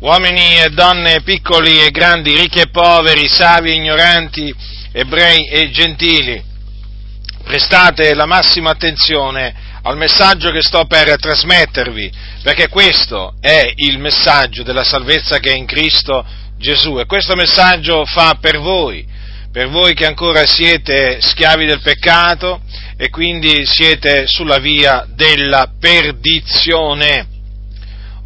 [0.00, 4.54] uomini e donne, piccoli e grandi, ricchi e poveri, savi e ignoranti,
[4.92, 6.42] ebrei e gentili,
[7.42, 14.62] prestate la massima attenzione al messaggio che sto per trasmettervi, perché questo è il messaggio
[14.62, 16.24] della salvezza che è in Cristo
[16.58, 19.06] Gesù e questo messaggio fa per voi,
[19.50, 22.60] per voi che ancora siete schiavi del peccato
[22.96, 27.37] e quindi siete sulla via della perdizione.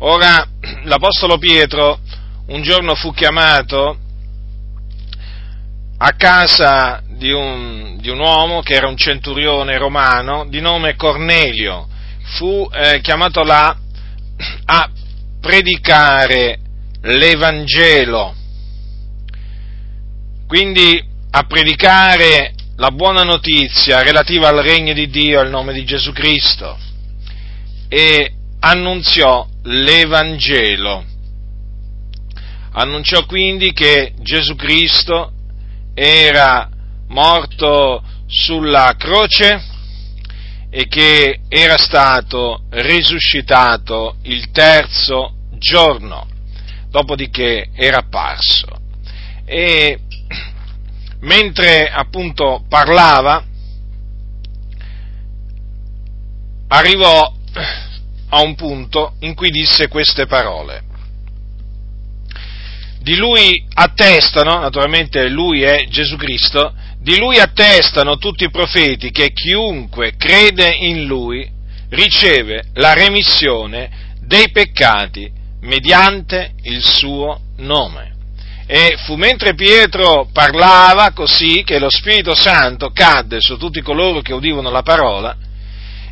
[0.05, 0.45] Ora,
[0.83, 2.01] l'Apostolo Pietro
[2.47, 3.97] un giorno fu chiamato
[5.97, 11.87] a casa di un, di un, uomo che era un centurione romano di nome Cornelio.
[12.37, 13.77] Fu eh, chiamato là
[14.65, 14.91] a
[15.41, 16.59] predicare
[17.03, 18.35] l'Evangelo,
[20.49, 21.01] quindi
[21.31, 26.77] a predicare la buona notizia relativa al regno di Dio al nome di Gesù Cristo
[27.89, 28.33] e
[28.65, 31.05] annunziò l'Evangelo.
[32.75, 35.33] Annunciò quindi che Gesù Cristo
[35.95, 36.69] era
[37.09, 39.63] morto sulla croce
[40.71, 46.27] e che era stato risuscitato il terzo giorno,
[46.89, 48.69] dopodiché era apparso.
[49.45, 49.99] E
[51.21, 53.45] mentre appunto parlava,
[56.69, 57.31] arrivò
[58.35, 60.91] a un punto in cui disse queste parole.
[63.01, 69.33] Di lui attestano, naturalmente lui è Gesù Cristo, di lui attestano tutti i profeti che
[69.33, 71.51] chiunque crede in lui
[71.91, 75.31] riceve la remissione dei peccati
[75.63, 78.11] mediante il suo nome.
[78.67, 84.33] E fu mentre Pietro parlava così che lo Spirito Santo cadde su tutti coloro che
[84.33, 85.37] udivano la parola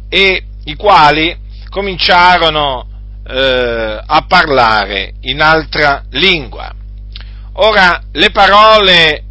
[0.09, 1.40] e i quali
[1.71, 2.87] cominciarono
[3.27, 6.75] eh, a parlare in altra lingua.
[7.55, 9.25] Ora, le parole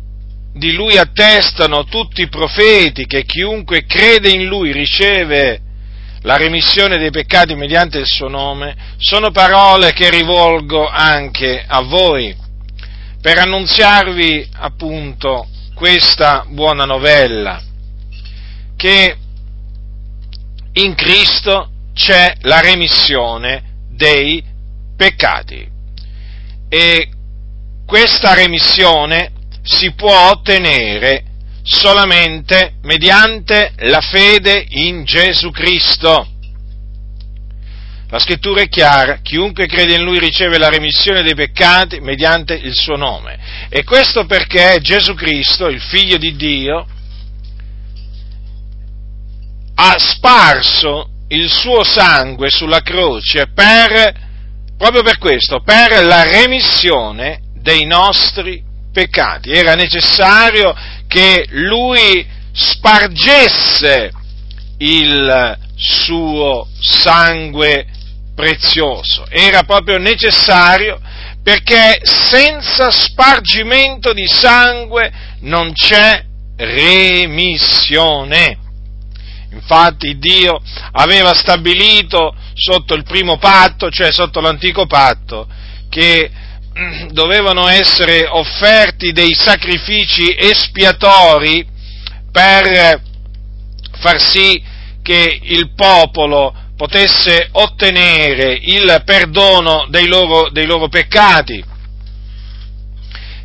[0.53, 5.61] di lui attestano tutti i profeti che chiunque crede in lui riceve
[6.21, 12.35] la remissione dei peccati mediante il suo nome, sono parole che rivolgo anche a voi,
[13.21, 17.61] per annunziarvi appunto questa buona novella,
[18.75, 19.15] che
[20.73, 21.68] in Cristo
[21.99, 23.61] c'è la remissione
[23.91, 24.41] dei
[24.95, 25.67] peccati.
[26.69, 27.09] E
[27.85, 29.31] questa remissione
[29.63, 31.25] si può ottenere
[31.61, 36.25] solamente mediante la fede in Gesù Cristo.
[38.07, 42.73] La scrittura è chiara, chiunque crede in lui riceve la remissione dei peccati mediante il
[42.73, 43.67] suo nome.
[43.67, 46.87] E questo perché Gesù Cristo, il figlio di Dio,
[49.75, 54.13] ha sparso il suo sangue sulla croce per,
[54.77, 59.51] proprio per questo, per la remissione dei nostri peccati.
[59.51, 60.75] Era necessario
[61.07, 64.11] che lui spargesse
[64.79, 67.85] il suo sangue
[68.35, 69.25] prezioso.
[69.29, 70.99] Era proprio necessario
[71.43, 75.11] perché senza spargimento di sangue
[75.41, 76.23] non c'è
[76.57, 78.57] remissione.
[79.51, 80.61] Infatti Dio
[80.91, 85.47] aveva stabilito sotto il primo patto, cioè sotto l'antico patto,
[85.89, 86.29] che
[87.11, 91.65] dovevano essere offerti dei sacrifici espiatori
[92.31, 93.01] per
[93.99, 94.61] far sì
[95.01, 101.63] che il popolo potesse ottenere il perdono dei loro, dei loro peccati.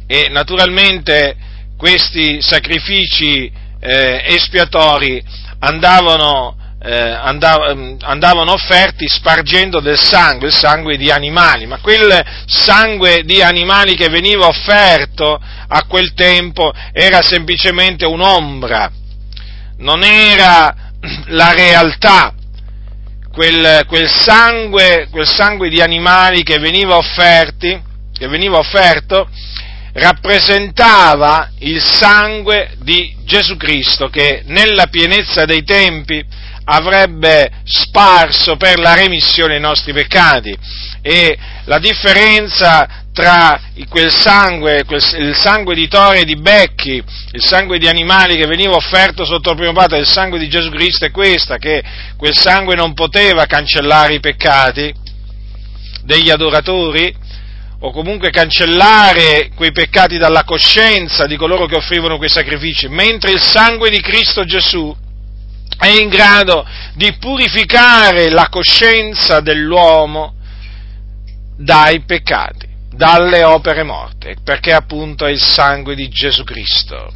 [0.06, 1.36] E naturalmente
[1.76, 3.50] questi sacrifici
[3.80, 5.22] eh, espiatori
[5.58, 6.56] andavano
[6.86, 13.40] eh, andav- andavano offerti spargendo del sangue, il sangue di animali, ma quel sangue di
[13.40, 18.90] animali che veniva offerto a quel tempo era semplicemente un'ombra,
[19.78, 20.74] non era
[21.28, 22.34] la realtà.
[23.32, 27.82] Quel, quel, sangue, quel sangue di animali che veniva, offerti,
[28.12, 29.28] che veniva offerto
[29.94, 36.24] rappresentava il sangue di Gesù Cristo che nella pienezza dei tempi
[36.64, 40.56] avrebbe sparso per la remissione dei nostri peccati.
[41.02, 47.02] E la differenza tra quel sangue, quel, il sangue di tori e di becchi,
[47.32, 50.48] il sangue di animali che veniva offerto sotto il primo patto e il sangue di
[50.48, 51.82] Gesù Cristo è questa, che
[52.16, 54.92] quel sangue non poteva cancellare i peccati
[56.02, 57.14] degli adoratori,
[57.84, 63.42] o comunque cancellare quei peccati dalla coscienza di coloro che offrivano quei sacrifici, mentre il
[63.42, 64.94] sangue di Cristo Gesù
[65.78, 70.34] è in grado di purificare la coscienza dell'uomo
[71.56, 72.72] dai peccati.
[72.94, 77.12] dalle opere morte, perché appunto è il sangue di Gesù Cristo,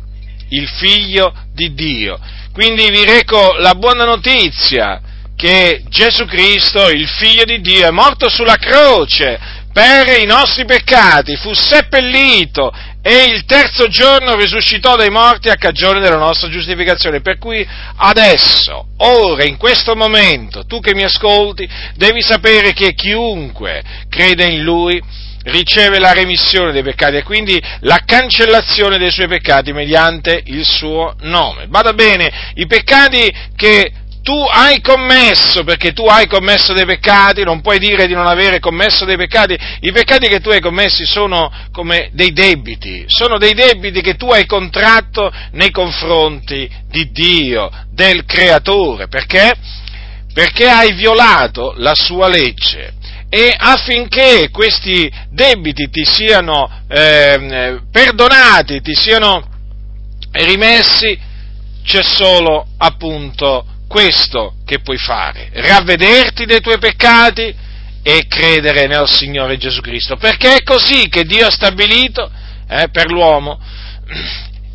[0.49, 2.19] il figlio di Dio.
[2.53, 5.00] Quindi vi reco la buona notizia
[5.37, 9.38] che Gesù Cristo, il figlio di Dio, è morto sulla croce
[9.79, 16.01] per i nostri peccati, fu seppellito e il terzo giorno risuscitò dai morti a cagione
[16.01, 17.21] della nostra giustificazione.
[17.21, 17.65] Per cui
[17.99, 24.65] adesso, ora, in questo momento, tu che mi ascolti, devi sapere che chiunque crede in
[24.65, 25.01] Lui
[25.45, 31.15] riceve la remissione dei peccati e quindi la cancellazione dei suoi peccati mediante il suo
[31.21, 31.67] nome.
[31.69, 33.93] Vada bene, i peccati che
[34.29, 38.59] tu hai commesso, perché tu hai commesso dei peccati, non puoi dire di non avere
[38.59, 43.55] commesso dei peccati, i peccati che tu hai commessi sono come dei debiti, sono dei
[43.55, 49.55] debiti che tu hai contratto nei confronti di Dio, del Creatore, perché?
[50.35, 52.93] Perché hai violato la sua legge.
[53.31, 59.43] E affinché questi debiti ti siano eh, perdonati, ti siano
[60.33, 61.19] rimessi,
[61.83, 67.67] c'è solo appunto questo che puoi fare, ravvederti dei tuoi peccati
[68.02, 72.31] e credere nel Signore Gesù Cristo, perché è così che Dio ha stabilito
[72.69, 73.58] eh, per l'uomo.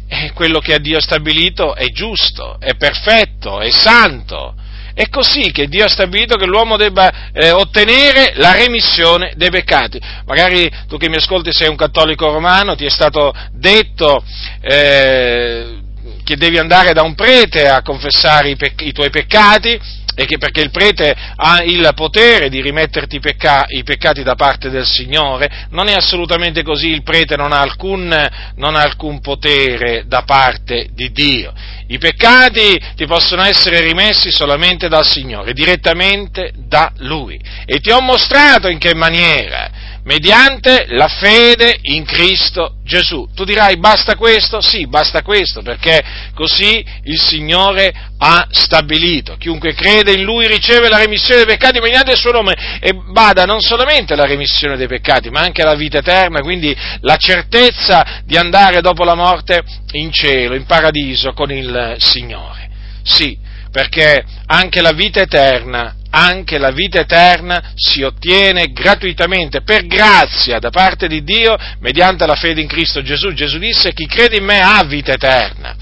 [0.07, 4.55] E quello che Dio ha stabilito è giusto, è perfetto, è santo.
[4.95, 9.99] È così che Dio ha stabilito che l'uomo debba eh, ottenere la remissione dei peccati.
[10.25, 14.23] Magari tu che mi ascolti sei un cattolico romano, ti è stato detto
[14.61, 15.81] eh,
[16.23, 19.79] che devi andare da un prete a confessare i, pec- i tuoi peccati,
[20.15, 24.69] e che perché il prete ha il potere di rimetterti pecca- i, peccati da parte
[24.69, 30.03] del Signore, non è assolutamente così, il prete non ha, alcun, non ha alcun potere
[30.05, 31.53] da parte di Dio.
[31.87, 37.39] I peccati ti possono essere rimessi solamente dal Signore, direttamente da Lui.
[37.65, 39.72] E ti ho mostrato in che maniera
[40.03, 43.29] mediante la fede in Cristo Gesù.
[43.33, 44.61] Tu dirai basta questo?
[44.61, 46.01] Sì, basta questo, perché
[46.33, 49.37] così il Signore ha stabilito.
[49.37, 53.45] Chiunque crede in Lui riceve la remissione dei peccati mediante il suo nome e bada
[53.45, 58.37] non solamente la remissione dei peccati, ma anche la vita eterna, quindi la certezza di
[58.37, 62.69] andare dopo la morte in cielo, in paradiso con il Signore.
[63.03, 63.37] Sì,
[63.71, 70.69] perché anche la vita eterna anche la vita eterna si ottiene gratuitamente, per grazia da
[70.69, 73.33] parte di Dio, mediante la fede in Cristo Gesù.
[73.33, 75.75] Gesù disse chi crede in me ha vita eterna.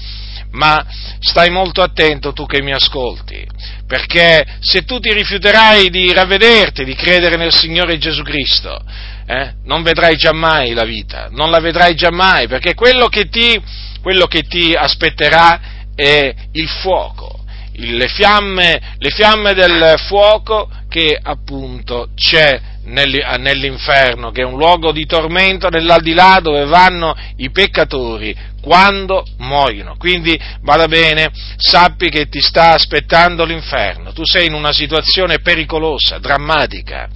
[0.52, 0.84] Ma
[1.18, 3.46] stai molto attento tu che mi ascolti,
[3.86, 8.78] perché se tu ti rifiuterai di ravvederti, di credere nel Signore Gesù Cristo,
[9.26, 13.58] eh, non vedrai giammai la vita, non la vedrai giammai, perché quello che ti,
[14.02, 15.60] quello che ti aspetterà
[15.94, 17.41] è il fuoco
[17.74, 25.06] le fiamme, le fiamme del fuoco che appunto c'è nell'inferno, che è un luogo di
[25.06, 29.96] tormento nell'aldilà dove vanno i peccatori quando muoiono.
[29.96, 36.18] Quindi vada bene, sappi che ti sta aspettando l'inferno, tu sei in una situazione pericolosa,
[36.18, 37.08] drammatica,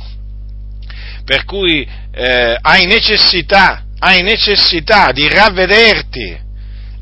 [1.24, 6.44] per cui eh, hai necessità, hai necessità di ravvederti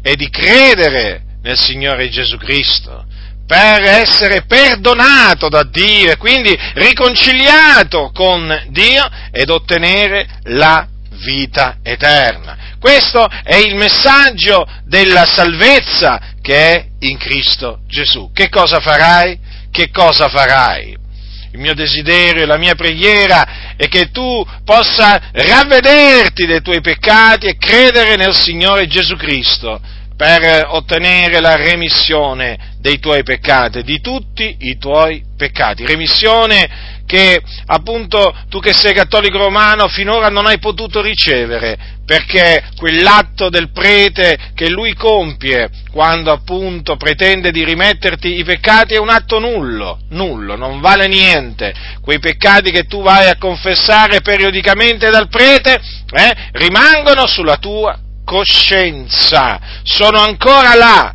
[0.03, 3.13] e di credere nel Signore Gesù Cristo
[3.47, 10.87] per essere perdonato da Dio e quindi riconciliato con Dio ed ottenere la
[11.23, 12.57] vita eterna.
[12.81, 18.31] Questo è il messaggio della salvezza che è in Cristo Gesù.
[18.33, 19.39] Che cosa farai?
[19.71, 20.97] Che cosa farai?
[21.53, 27.47] Il mio desiderio e la mia preghiera è che tu possa ravvederti dei tuoi peccati
[27.47, 29.81] e credere nel Signore Gesù Cristo
[30.17, 35.87] per ottenere la remissione dei tuoi peccati, di tutti i tuoi peccati.
[35.87, 43.49] Remissione che appunto tu che sei cattolico romano finora non hai potuto ricevere, perché quell'atto
[43.49, 49.39] del prete che lui compie quando appunto pretende di rimetterti i peccati è un atto
[49.39, 51.73] nullo, nullo, non vale niente.
[52.03, 55.81] Quei peccati che tu vai a confessare periodicamente dal prete
[56.13, 61.15] eh, rimangono sulla tua coscienza, sono ancora là,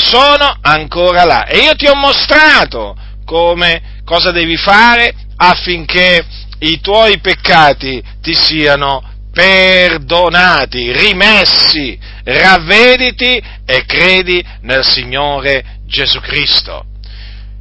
[0.00, 1.46] sono ancora là.
[1.46, 6.24] E io ti ho mostrato come, cosa devi fare affinché
[6.60, 9.02] i tuoi peccati ti siano
[9.32, 16.84] perdonati, rimessi, ravvediti e credi nel Signore Gesù Cristo.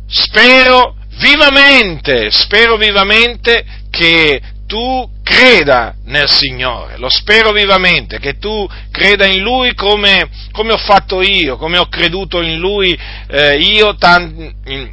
[0.08, 9.28] Spero vivamente, spero vivamente che tu creda nel Signore, lo spero vivamente, che tu creda
[9.28, 14.52] in Lui come, come ho fatto io, come ho creduto in Lui eh, io, tan,
[14.66, 14.92] in,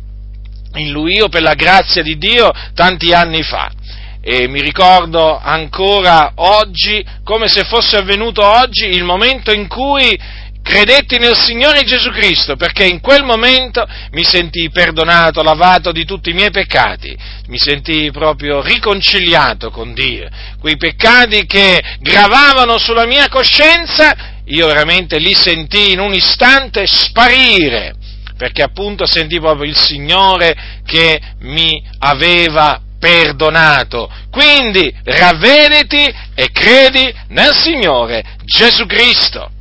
[0.74, 3.72] in Lui io per la grazia di Dio tanti anni fa.
[4.20, 10.18] e mi ricordo ancora oggi, come se fosse avvenuto oggi, il momento in cui
[10.66, 16.30] credetti nel Signore Gesù Cristo, perché in quel momento mi sentii perdonato, lavato di tutti
[16.30, 20.28] i miei peccati, mi sentii proprio riconciliato con Dio.
[20.58, 27.94] Quei peccati che gravavano sulla mia coscienza, io veramente li sentii in un istante sparire,
[28.36, 34.10] perché appunto sentii proprio il Signore che mi aveva perdonato.
[34.32, 39.52] Quindi ravvediti e credi nel Signore Gesù Cristo.